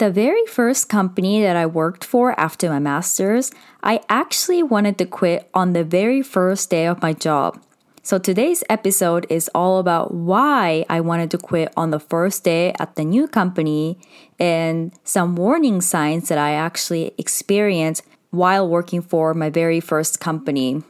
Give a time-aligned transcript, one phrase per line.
[0.00, 3.52] The very first company that I worked for after my master's,
[3.82, 7.62] I actually wanted to quit on the very first day of my job.
[8.02, 12.72] So today's episode is all about why I wanted to quit on the first day
[12.80, 13.98] at the new company
[14.38, 20.82] and some warning signs that I actually experienced while working for my very first company.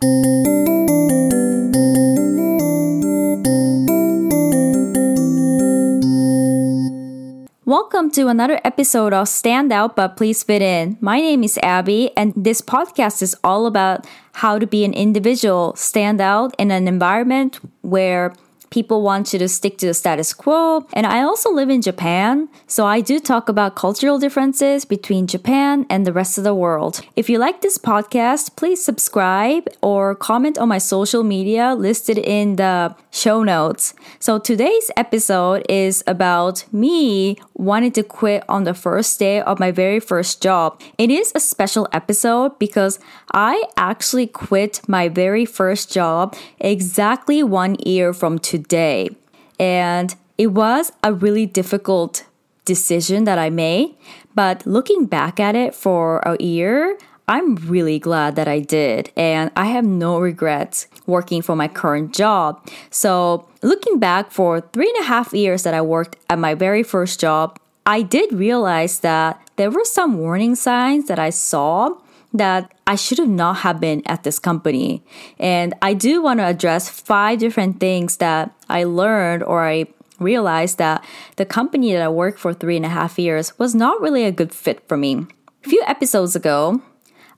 [7.71, 10.99] Welcome to another episode of Stand Out But Please Fit In.
[11.01, 15.77] My name is Abby, and this podcast is all about how to be an individual,
[15.77, 18.35] stand out in an environment where
[18.71, 20.87] people want you to stick to the status quo.
[20.93, 25.87] And I also live in Japan, so I do talk about cultural differences between Japan
[25.91, 27.01] and the rest of the world.
[27.17, 32.57] If you like this podcast, please subscribe or comment on my social media listed in
[32.57, 33.93] the show notes.
[34.21, 39.71] So today's episode is about me wanting to quit on the first day of my
[39.71, 40.81] very first job.
[40.97, 42.99] It is a special episode because
[43.33, 49.11] I actually quit my very first job exactly one year from today today.
[49.59, 52.25] And it was a really difficult
[52.65, 53.97] decision that I made.
[54.35, 59.13] But looking back at it for a year, I'm really glad that I did.
[59.17, 62.67] And I have no regrets working for my current job.
[62.91, 66.83] So, looking back for three and a half years that I worked at my very
[66.83, 71.97] first job, I did realize that there were some warning signs that I saw
[72.33, 75.03] that I should have not have been at this company.
[75.39, 79.87] And I do want to address five different things that I learned or I
[80.19, 81.05] realized that
[81.37, 84.33] the company that I worked for three and a half years was not really a
[84.33, 85.27] good fit for me.
[85.65, 86.81] A few episodes ago,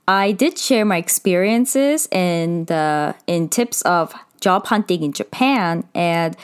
[0.07, 6.35] I did share my experiences the in tips of job hunting in Japan and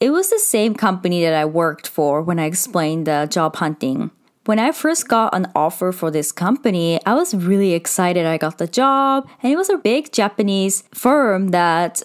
[0.00, 4.10] it was the same company that I worked for when I explained the job hunting.
[4.48, 8.56] When I first got an offer for this company, I was really excited I got
[8.56, 12.02] the job, and it was a big Japanese firm that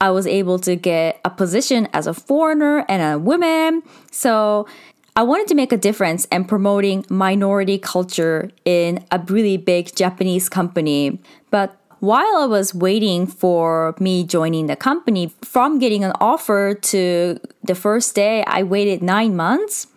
[0.00, 3.82] I was able to get a position as a foreigner and a woman.
[4.12, 4.68] So
[5.16, 10.48] I wanted to make a difference in promoting minority culture in a really big Japanese
[10.48, 11.18] company.
[11.50, 17.40] But while I was waiting for me joining the company, from getting an offer to
[17.64, 19.88] the first day, I waited nine months.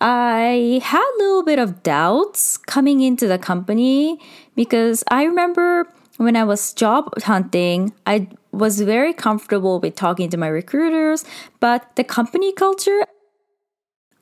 [0.00, 4.20] I had a little bit of doubts coming into the company
[4.54, 5.86] because I remember
[6.18, 11.24] when I was job hunting, I was very comfortable with talking to my recruiters,
[11.60, 13.04] but the company culture,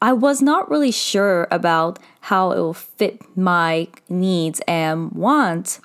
[0.01, 5.81] I was not really sure about how it will fit my needs and wants.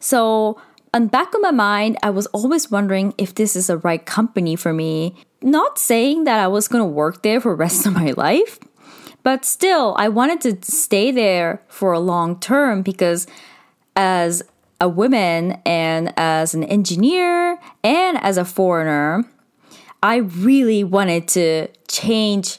[0.00, 0.60] So,
[0.94, 4.54] on back of my mind, I was always wondering if this is the right company
[4.54, 5.16] for me.
[5.42, 8.60] Not saying that I was going to work there for the rest of my life,
[9.24, 13.26] but still, I wanted to stay there for a long term because
[13.96, 14.42] as
[14.80, 19.24] a woman and as an engineer and as a foreigner,
[20.00, 22.58] I really wanted to change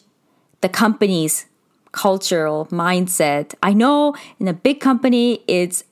[0.60, 1.46] the company's
[1.94, 3.54] cultural mindset.
[3.64, 5.86] I know in a big company, it's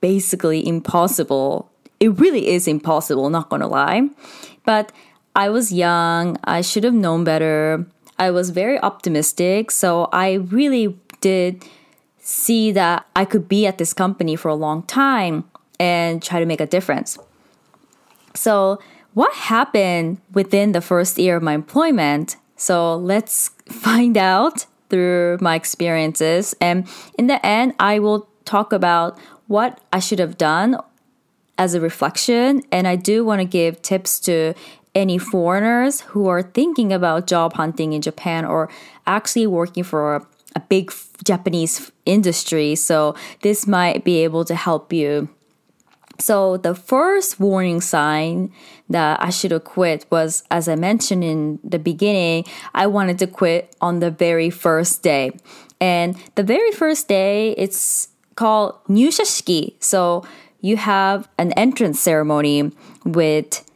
[0.00, 1.71] basically impossible
[2.02, 4.08] it really is impossible, not gonna lie.
[4.64, 4.90] But
[5.36, 7.86] I was young, I should have known better.
[8.18, 11.64] I was very optimistic, so I really did
[12.18, 15.44] see that I could be at this company for a long time
[15.78, 17.18] and try to make a difference.
[18.34, 18.80] So,
[19.14, 22.36] what happened within the first year of my employment?
[22.56, 26.52] So, let's find out through my experiences.
[26.60, 30.76] And in the end, I will talk about what I should have done
[31.62, 32.60] as a reflection.
[32.72, 34.54] And I do want to give tips to
[34.96, 38.68] any foreigners who are thinking about job hunting in Japan or
[39.06, 40.92] actually working for a, a big
[41.24, 42.74] Japanese industry.
[42.74, 45.28] So this might be able to help you.
[46.18, 48.52] So the first warning sign
[48.90, 52.44] that I should have quit was, as I mentioned in the beginning,
[52.74, 55.30] I wanted to quit on the very first day.
[55.80, 59.74] And the very first day, it's called Nyushashiki.
[59.80, 60.24] So
[60.62, 62.72] you have an entrance ceremony
[63.04, 63.68] with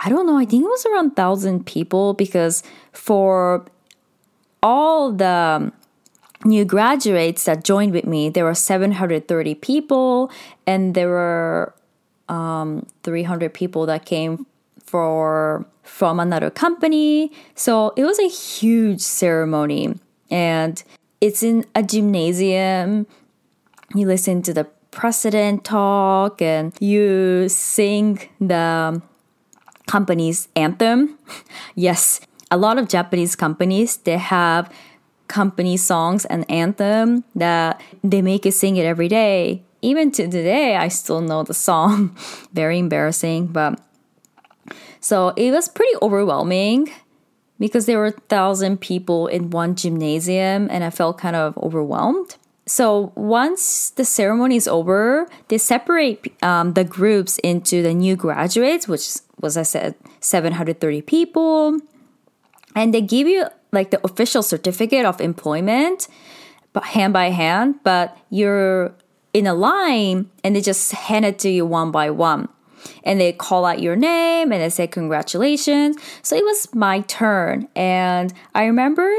[0.00, 2.62] I don't know, I think it was around 1000 people because
[2.92, 3.64] for
[4.62, 5.72] all the
[6.44, 10.30] new graduates that joined with me, there were 730 people
[10.68, 11.74] and there were
[12.28, 14.46] um, 300 people that came
[14.84, 17.32] for from another company.
[17.56, 19.98] So it was a huge ceremony
[20.30, 20.80] and
[21.20, 23.08] it's in a gymnasium.
[23.94, 29.02] You listen to the president talk and you sing the
[29.86, 31.18] company's anthem.
[31.74, 32.20] yes,
[32.50, 34.72] a lot of Japanese companies they have
[35.28, 39.62] company songs and anthem that they make you sing it every day.
[39.80, 42.16] Even to today, I still know the song.
[42.52, 43.80] Very embarrassing, but
[45.00, 46.90] so it was pretty overwhelming
[47.58, 52.36] because there were a thousand people in one gymnasium and I felt kind of overwhelmed.
[52.68, 58.86] So once the ceremony is over, they separate um, the groups into the new graduates,
[58.86, 59.08] which
[59.40, 61.80] was I said 730 people,
[62.76, 66.08] and they give you like the official certificate of employment,
[66.82, 67.76] hand by hand.
[67.84, 68.94] But you're
[69.32, 72.48] in a line, and they just hand it to you one by one
[73.02, 75.96] and they call out your name and they say congratulations.
[76.22, 77.68] So it was my turn.
[77.74, 79.10] And I remember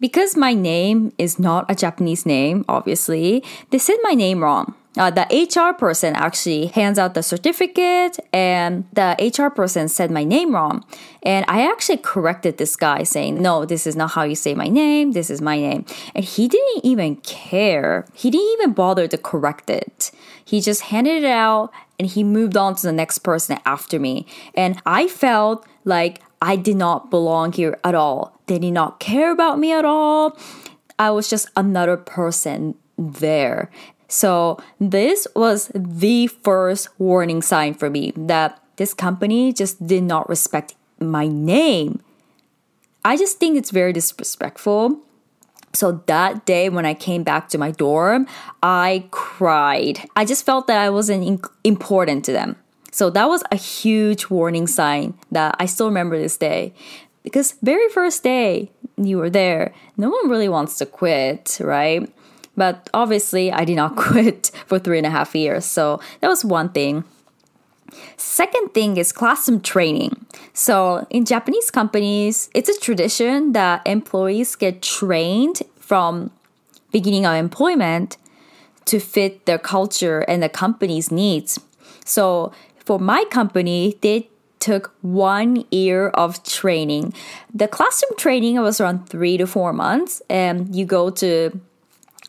[0.00, 4.74] because my name is not a Japanese name, obviously, they said my name wrong.
[4.96, 10.24] Uh, the HR person actually hands out the certificate, and the HR person said my
[10.24, 10.84] name wrong.
[11.22, 14.66] And I actually corrected this guy saying, No, this is not how you say my
[14.66, 15.84] name, this is my name.
[16.14, 18.04] And he didn't even care.
[18.14, 20.10] He didn't even bother to correct it.
[20.44, 21.70] He just handed it out
[22.00, 24.26] and he moved on to the next person after me.
[24.56, 28.39] And I felt like I did not belong here at all.
[28.50, 30.36] They did not care about me at all.
[30.98, 33.70] I was just another person there.
[34.08, 40.28] So, this was the first warning sign for me that this company just did not
[40.28, 42.02] respect my name.
[43.04, 44.98] I just think it's very disrespectful.
[45.72, 48.26] So that day when I came back to my dorm,
[48.64, 50.00] I cried.
[50.16, 52.56] I just felt that I wasn't important to them.
[52.90, 56.74] So that was a huge warning sign that I still remember this day.
[57.22, 62.10] Because very first day you were there, no one really wants to quit, right?
[62.56, 65.64] But obviously, I did not quit for three and a half years.
[65.64, 67.04] So that was one thing.
[68.16, 70.26] Second thing is classroom training.
[70.52, 76.30] So in Japanese companies, it's a tradition that employees get trained from
[76.92, 78.16] beginning of employment
[78.86, 81.58] to fit their culture and the company's needs.
[82.04, 84.29] So for my company, they
[84.60, 87.12] took one year of training.
[87.52, 91.58] The classroom training was around three to four months, and you go to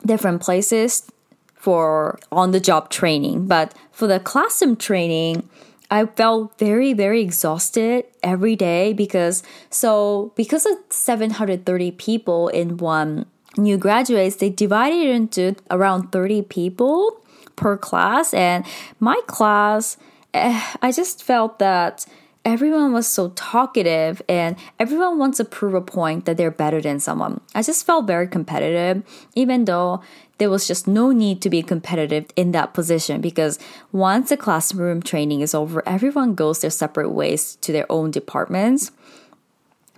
[0.06, 1.12] different places
[1.56, 3.48] for on the job training.
[3.48, 5.48] But for the classroom training,
[5.92, 13.26] I felt very, very exhausted every day because so because of 730 people in one
[13.58, 17.22] new graduates, they divided into around 30 people
[17.58, 18.34] per class.
[18.34, 18.66] And
[19.00, 19.98] my class,
[20.34, 22.06] eh, I just felt that
[22.44, 27.00] everyone was so talkative and everyone wants to prove a point that they're better than
[27.00, 27.40] someone.
[27.54, 29.04] I just felt very competitive,
[29.36, 30.02] even though
[30.38, 33.60] there was just no need to be competitive in that position because
[33.92, 38.92] once the classroom training is over, everyone goes their separate ways to their own departments.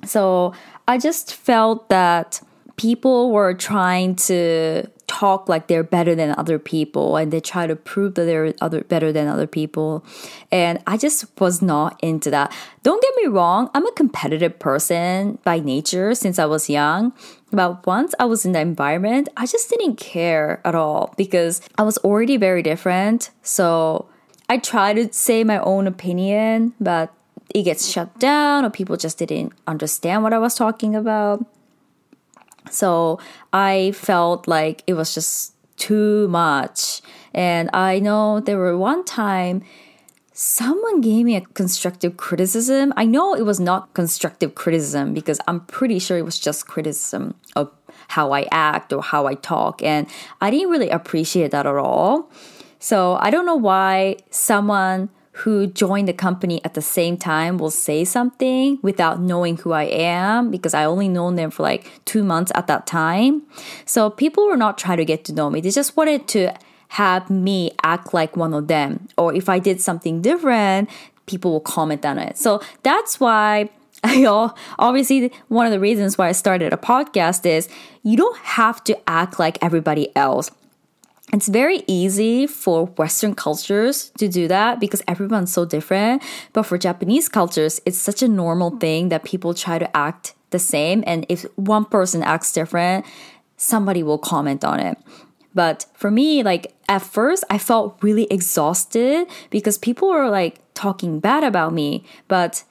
[0.05, 0.53] So
[0.85, 2.41] I just felt that
[2.75, 4.85] people were trying to
[5.19, 8.81] talk like they're better than other people and they try to prove that they're other
[8.83, 10.03] better than other people.
[10.51, 12.51] And i just was not into that.
[12.81, 17.13] Don't get me wrong i'm a competitive person by nature since i was young
[17.51, 21.83] but once i was in the environment i just didn't care at all because i
[21.83, 23.29] was already very different.
[23.43, 24.09] So
[24.49, 27.13] i tried to say my own opinion but
[27.53, 31.45] it gets shut down or people just didn't understand what i was talking about
[32.73, 33.19] so
[33.51, 37.01] I felt like it was just too much.
[37.33, 39.63] And I know there were one time
[40.33, 42.93] someone gave me a constructive criticism.
[42.97, 47.35] I know it was not constructive criticism because I'm pretty sure it was just criticism
[47.55, 47.71] of
[48.09, 49.81] how I act or how I talk.
[49.83, 50.07] And
[50.41, 52.29] I didn't really appreciate that at all.
[52.79, 57.71] So I don't know why someone who joined the company at the same time will
[57.71, 62.23] say something without knowing who I am because I only known them for like two
[62.23, 63.41] months at that time.
[63.85, 65.59] So people were not trying to get to know me.
[65.59, 66.53] They just wanted to
[66.89, 69.07] have me act like one of them.
[69.17, 70.89] Or if I did something different,
[71.25, 72.37] people will comment on it.
[72.37, 73.69] So that's why
[74.03, 74.25] I
[74.77, 77.69] obviously one of the reasons why I started a podcast is
[78.03, 80.51] you don't have to act like everybody else
[81.31, 86.21] it's very easy for Western cultures to do that because everyone's so different.
[86.51, 90.59] But for Japanese cultures, it's such a normal thing that people try to act the
[90.59, 91.03] same.
[91.07, 93.05] And if one person acts different,
[93.57, 94.97] somebody will comment on it.
[95.55, 101.19] But for me, like at first, I felt really exhausted because people were like talking
[101.19, 102.03] bad about me.
[102.27, 102.63] But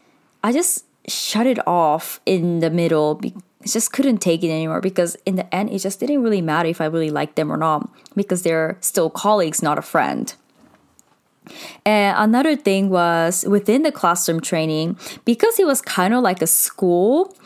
[0.44, 3.20] I just shut it off in the middle
[3.62, 6.68] I just couldn't take it anymore because in the end, it just didn't really matter
[6.68, 10.34] if I really liked them or not because they're still colleagues, not a friend.
[11.84, 16.46] And another thing was within the classroom training, because it was kind of like a
[16.46, 17.36] school,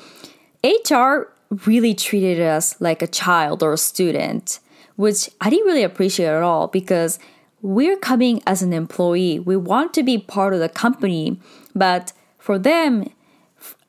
[0.64, 1.32] HR
[1.64, 4.58] really treated us like a child or a student,
[4.96, 7.18] which I didn't really appreciate at all because
[7.62, 9.38] we're coming as an employee.
[9.38, 11.40] We want to be part of the company,
[11.75, 13.11] but for them,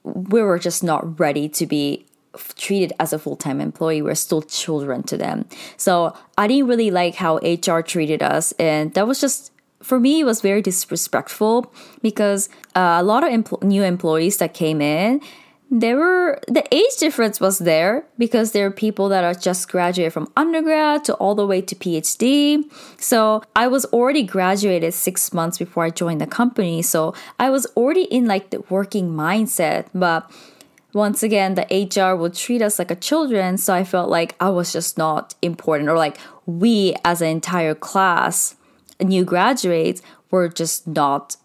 [0.04, 2.07] we were just not ready to be
[2.56, 5.46] treated as a full-time employee we're still children to them.
[5.78, 9.52] So i didn't really like how hr treated us and that was just
[9.82, 14.54] for me it was very disrespectful because uh, a lot of empl- new employees that
[14.54, 15.22] came in
[15.70, 20.14] there were the age difference was there because there are people that are just graduated
[20.14, 22.64] from undergrad to all the way to phd
[22.98, 27.66] so i was already graduated six months before i joined the company so i was
[27.76, 30.30] already in like the working mindset but
[30.94, 34.50] once again the hr would treat us like a children so i felt like i
[34.50, 38.56] was just not important or like we as an entire class
[39.00, 40.02] new graduates
[40.32, 41.36] were just not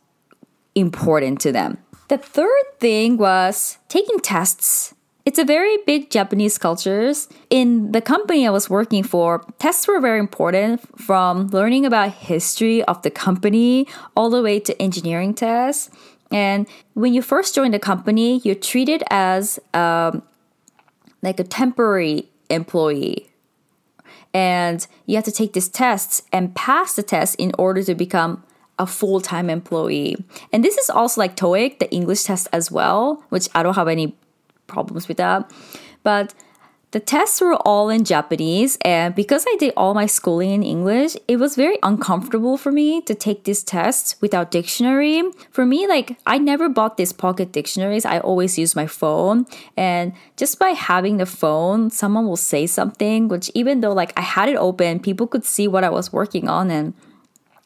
[0.75, 1.79] important to them
[2.13, 4.95] the third thing was taking tests.
[5.25, 7.27] It's a very big Japanese cultures.
[7.49, 12.85] In the company I was working for, tests were very important from learning about history
[12.85, 15.89] of the company all the way to engineering tests.
[16.35, 20.23] And when you first join the company, you're treated as um,
[21.23, 23.29] like a temporary employee.
[24.35, 28.43] And you have to take these tests and pass the test in order to become
[28.79, 30.17] a full time employee.
[30.53, 33.89] And this is also like TOEIC, the English test as well, which I don't have
[33.89, 34.17] any
[34.67, 35.51] problems with that.
[36.03, 36.35] But
[36.93, 41.17] the tests were all in Japanese, and because I did all my schooling in English,
[41.27, 45.23] it was very uncomfortable for me to take these tests without dictionary.
[45.51, 49.47] For me, like, I never bought these pocket dictionaries, I always use my phone.
[49.75, 54.23] And just by having the phone, someone will say something, which even though like I
[54.23, 56.93] had it open, people could see what I was working on and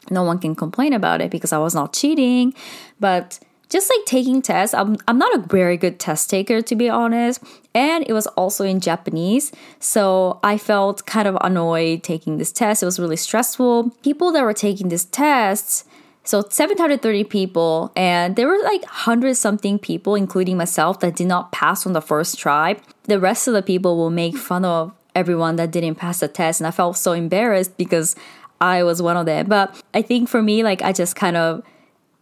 [0.09, 2.55] no one can complain about it because I was not cheating.
[3.01, 6.89] But just like taking tests, I'm, I'm not a very good test taker to be
[6.89, 7.43] honest.
[7.75, 9.53] And it was also in Japanese.
[9.81, 12.83] So I felt kind of annoyed taking this test.
[12.83, 13.91] It was really stressful.
[14.03, 15.85] People that were taking this tests,
[16.25, 21.53] so 730 people, and there were like 100 something people, including myself, that did not
[21.53, 22.77] pass on the first try.
[23.05, 26.61] The rest of the people will make fun of everyone that didn't pass the test.
[26.61, 28.17] And I felt so embarrassed because
[28.61, 29.47] I was one of them.
[29.47, 31.63] But I think for me, like I just kind of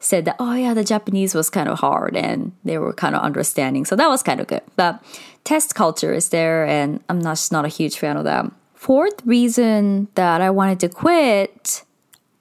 [0.04, 3.22] said that, oh yeah, the Japanese was kind of hard and they were kind of
[3.22, 3.84] understanding.
[3.84, 4.62] So that was kind of good.
[4.76, 5.02] But
[5.44, 8.50] test culture is there and I'm not just not a huge fan of that.
[8.74, 11.82] Fourth reason that I wanted to quit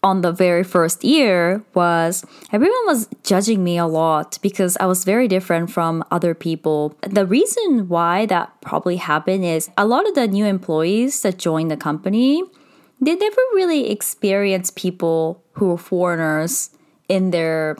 [0.04, 5.06] on the very first year was everyone was judging me a lot because I was
[5.06, 6.98] very different from other people.
[7.02, 11.72] The reason why that probably happened is a lot of the new employees that joined
[11.72, 12.44] the company
[13.04, 16.70] they never really experienced people who were foreigners
[17.10, 17.78] in their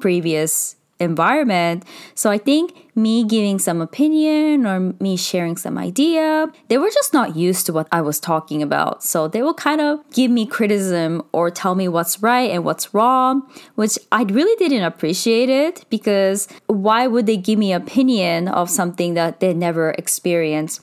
[0.00, 1.84] previous environment.
[2.14, 7.14] So I think me giving some opinion or me sharing some idea, they were just
[7.14, 9.04] not used to what I was talking about.
[9.04, 12.92] So they will kind of give me criticism or tell me what's right and what's
[12.92, 18.68] wrong, which I really didn't appreciate it because why would they give me opinion of
[18.68, 20.80] something that they never experienced?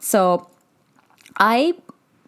[0.00, 0.48] So
[1.36, 1.74] I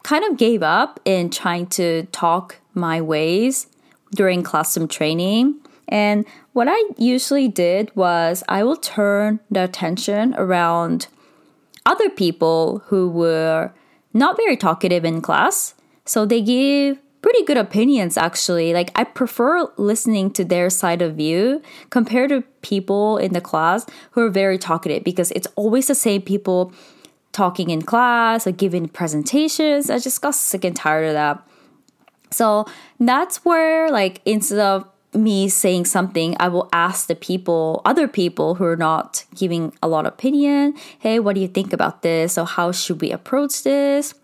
[0.03, 3.67] kind of gave up in trying to talk my ways
[4.15, 5.61] during classroom training.
[5.89, 11.09] And what I usually did was I will turn the attention around
[11.87, 13.73] other people who were
[14.13, 15.75] not very talkative in class.
[16.05, 18.73] So they give pretty good opinions actually.
[18.73, 23.87] Like I prefer listening to their side of view compared to people in the class
[24.13, 26.73] who are very talkative because it's always the same people
[27.33, 29.91] talking in class or giving presentations.
[29.91, 31.47] I just got sick and tired of that.
[32.31, 32.67] So
[32.99, 38.55] that's where, like, instead of me saying something, I will ask the people, other people
[38.55, 42.39] who are not giving a lot of opinion, hey, what do you think about this?
[42.39, 44.15] Or how should we approach this?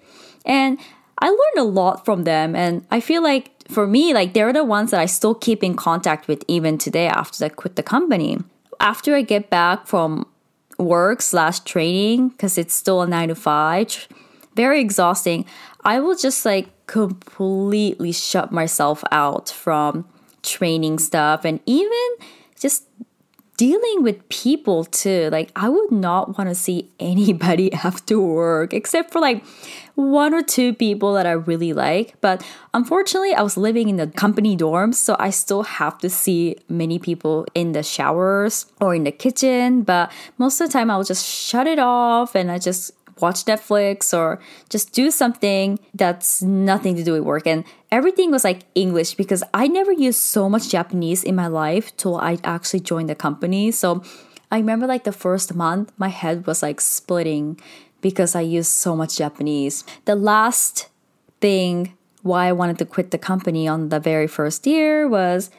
[0.44, 0.78] And
[1.18, 2.54] I learned a lot from them.
[2.54, 5.74] And I feel like for me, like, they're the ones that I still keep in
[5.74, 8.38] contact with even today after I quit the company.
[8.78, 10.26] After I get back from
[10.78, 14.08] work slash training because it's still a nine to five
[14.54, 15.44] very exhausting
[15.84, 20.06] i will just like completely shut myself out from
[20.42, 22.08] training stuff and even
[22.58, 22.84] just
[23.56, 25.30] dealing with people too.
[25.30, 29.44] Like, I would not want to see anybody after work except for like
[29.94, 32.14] one or two people that I really like.
[32.20, 36.56] But unfortunately, I was living in the company dorms, so I still have to see
[36.68, 39.82] many people in the showers or in the kitchen.
[39.82, 44.16] But most of the time, I'll just shut it off and I just watch Netflix
[44.16, 47.46] or just do something that's nothing to do with work.
[47.46, 51.96] And everything was like English because I never used so much Japanese in my life
[51.96, 53.70] till I actually joined the company.
[53.70, 54.02] So
[54.50, 57.58] I remember like the first month, my head was like splitting
[58.00, 59.84] because I used so much Japanese.
[60.04, 60.88] The last
[61.40, 65.50] thing why I wanted to quit the company on the very first year was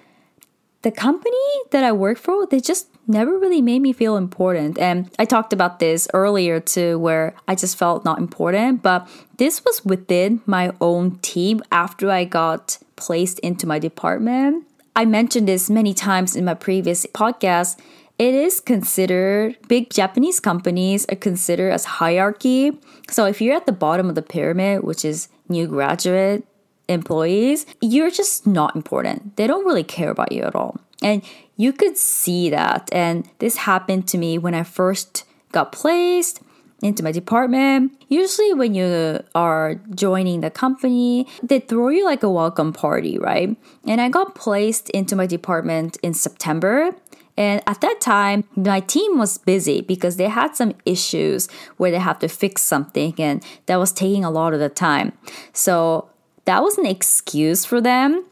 [0.88, 1.36] the company
[1.72, 4.80] that I work for, they just never really made me feel important.
[4.80, 8.84] And I talked about this earlier too, where I just felt not important.
[8.84, 14.66] But this was within my own team after I got placed into my department.
[14.96, 17.78] I mentioned this many times in my previous podcast.
[18.18, 22.80] It is considered, big Japanese companies are considered as hierarchy.
[23.10, 26.48] So if you're at the bottom of the pyramid, which is new graduate
[26.88, 29.36] employees, you're just not important.
[29.36, 30.80] They don't really care about you at all.
[31.04, 31.22] And
[31.56, 32.90] you could see that.
[32.92, 36.42] And this happened to me when I first got placed
[36.82, 37.92] into my department.
[38.08, 43.56] Usually, when you are joining the company, they throw you like a welcome party, right?
[43.88, 46.96] And I got placed into my department in September.
[47.36, 52.00] And at that time, my team was busy because they had some issues where they
[52.00, 55.14] have to fix something, and that was taking a lot of the time.
[55.54, 56.10] So
[56.48, 58.24] that was an excuse for them.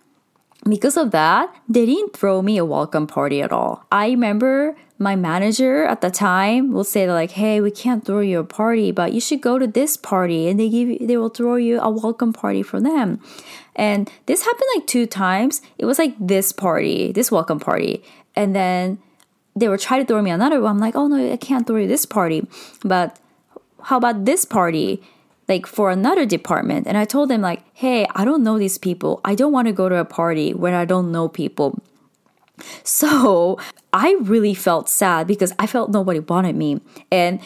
[0.67, 3.85] Because of that, they didn't throw me a welcome party at all.
[3.91, 8.39] I remember my manager at the time will say like, "Hey, we can't throw you
[8.39, 11.29] a party, but you should go to this party," and they give you, they will
[11.29, 13.19] throw you a welcome party for them.
[13.75, 15.61] And this happened like two times.
[15.77, 18.01] It was like this party, this welcome party,
[18.33, 18.97] and then
[19.55, 20.71] they were trying to throw me another one.
[20.71, 22.47] I'm like, "Oh no, I can't throw you this party,"
[22.83, 23.19] but
[23.83, 25.03] how about this party?
[25.47, 29.21] Like for another department and i told them like hey i don't know these people.
[29.23, 31.81] I don't want to go to a party where i don't know people.
[32.83, 33.57] So
[33.93, 36.81] i really felt sad because i felt nobody wanted me.
[37.11, 37.39] And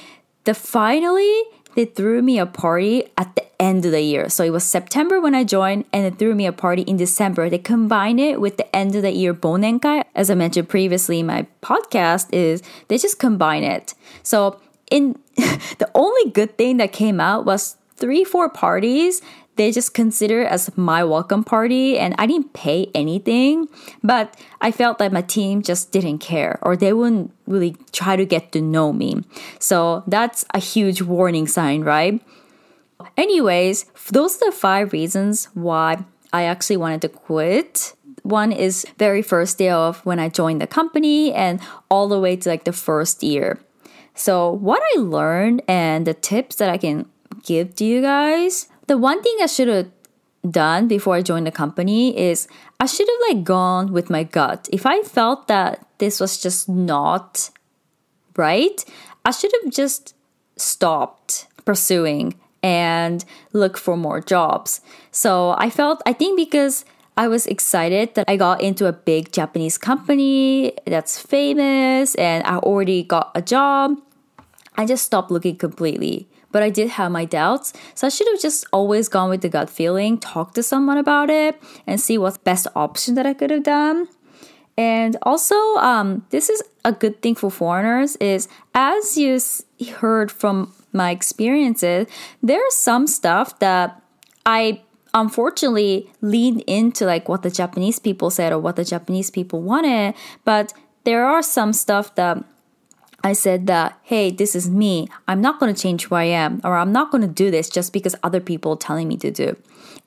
[0.43, 1.43] the finally
[1.75, 4.29] they threw me a party at the end of the year.
[4.29, 7.49] So it was september when i joined and they threw me a party in december.
[7.49, 10.03] They combined it with the end of the year bonenkai.
[10.15, 13.93] As i mentioned previously my podcast is they just combine it.
[14.23, 19.21] So in the only good thing that came out was three, four parties
[19.59, 23.67] they just consider as my welcome party and I didn't pay anything,
[24.01, 28.25] but I felt that my team just didn't care or they wouldn't really try to
[28.25, 29.21] get to know me.
[29.59, 32.21] So that's a huge warning sign, right?
[33.17, 37.95] Anyways, those are the five reasons why I actually wanted to quit.
[38.23, 41.59] One is very first day of when I joined the company and
[41.91, 43.59] all the way to like the first year.
[44.15, 47.09] So what I learned and the tips that I can
[47.49, 48.69] give to you guys.
[48.85, 49.89] The one thing I should have
[50.49, 52.47] done before I joined the company is
[52.79, 54.69] I should have like gone with my gut.
[54.71, 57.49] If I felt that this was just not
[58.37, 58.85] right,
[59.25, 60.13] I should have just
[60.57, 64.81] stopped pursuing and look for more jobs.
[65.11, 66.85] So I felt I think because
[67.17, 72.57] I was excited that I got into a big Japanese company that's famous and I
[72.57, 73.97] already got a job.
[74.77, 77.73] I just stopped looking completely but I did have my doubts.
[77.95, 81.29] So I should have just always gone with the gut feeling, talk to someone about
[81.29, 84.07] it, and see what's best option that I could have done.
[84.77, 89.39] And also, um, this is a good thing for foreigners is as you
[89.95, 92.07] heard from my experiences,
[92.41, 94.01] there's some stuff that
[94.45, 94.81] I
[95.13, 100.13] unfortunately leaned into like what the Japanese people said or what the Japanese people wanted,
[100.45, 102.43] but there are some stuff that
[103.23, 105.07] I said that, hey, this is me.
[105.27, 107.69] I'm not going to change who I am, or I'm not going to do this
[107.69, 109.55] just because other people are telling me to do.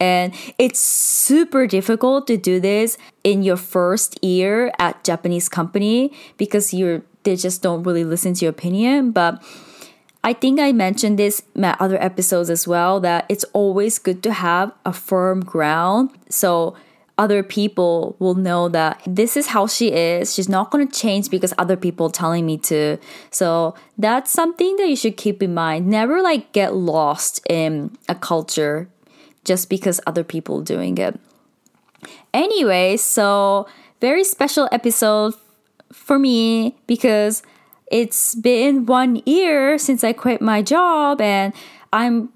[0.00, 6.74] And it's super difficult to do this in your first year at Japanese company because
[6.74, 9.12] you're they just don't really listen to your opinion.
[9.12, 9.42] But
[10.24, 14.22] I think I mentioned this in my other episodes as well that it's always good
[14.24, 16.10] to have a firm ground.
[16.28, 16.74] So
[17.18, 20.34] other people will know that this is how she is.
[20.34, 22.98] She's not going to change because other people telling me to.
[23.30, 25.86] So that's something that you should keep in mind.
[25.86, 28.88] Never like get lost in a culture
[29.44, 31.20] just because other people doing it.
[32.32, 33.66] Anyway, so
[34.00, 35.34] very special episode
[35.92, 37.42] for me because
[37.90, 41.52] it's been one year since I quit my job and
[41.92, 42.30] I'm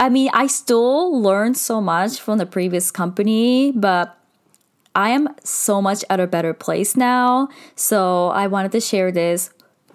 [0.00, 4.18] I mean, I still learned so much from the previous company, but
[4.94, 7.48] I am so much at a better place now.
[7.74, 9.50] So I wanted to share this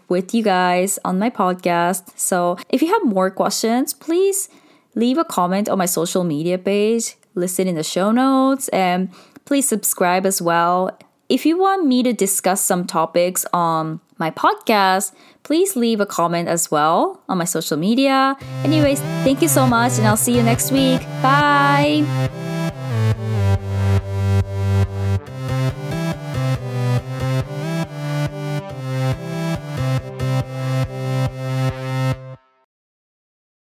[0.10, 2.18] with you guys on my podcast.
[2.18, 4.50] So if you have more questions, please
[4.96, 9.10] leave a comment on my social media page, listen in the show notes, and
[9.46, 10.98] please subscribe as well.
[11.30, 15.14] If you want me to discuss some topics on my podcast,
[15.44, 18.36] please leave a comment as well on my social media.
[18.64, 21.02] Anyways, thank you so much, and I'll see you next week.
[21.22, 22.04] Bye.